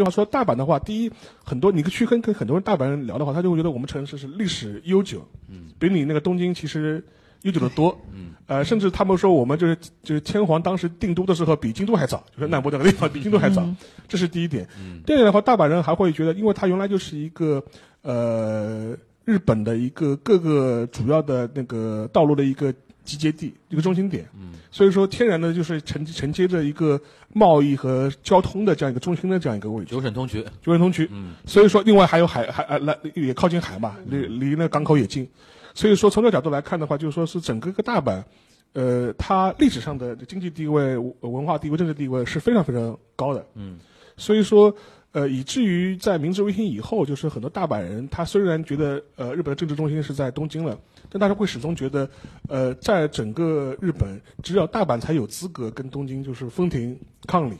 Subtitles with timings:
[0.00, 0.10] 对吧？
[0.10, 1.12] 说大阪的话，第一，
[1.44, 7.04] 很多你去跟跟很多人大阪人聊的话，他就会觉得我们城市是历史悠久，嗯，比你那个东京其实
[7.42, 13.62] 悠久的多，嗯，呃，甚至他们说我们就是就是天皇当时定都的时候比京都还早，就是难波那个地方比京都还早，
[14.08, 14.66] 这是第一点。
[15.04, 17.62] 第二点的话，大阪人还会觉得，因为它原来就是一个
[18.02, 22.74] 呃日本的一个各个主要的那个道路的一个
[23.04, 27.00] 集结地，一个中心点，嗯，所以说天然的就是承承接着一个
[27.32, 29.90] 贸易和交通的这样一个中心的这样一个位置。
[29.90, 35.28] 九省通衢，九省通衢，嗯，所以说另外还有海海呃来也靠近海嘛，离离那港口也近，
[35.74, 38.22] 所以说从这个角度来看的话，就是说是整个个大阪，
[38.74, 43.78] 呃，它历史上的经济地位、文化地位、政治地位是非常非常高的，嗯，
[44.16, 44.74] 所以说。
[45.12, 50.78] 呃，以至于在明治维新以后，就是很多大阪人，他虽然觉得呃日本的政治中心是在东京了，
[51.08, 52.08] 但大家会始终觉得，
[52.48, 57.54] 呃，在整个日本，只有大阪才有资格跟东京就是分庭抗礼。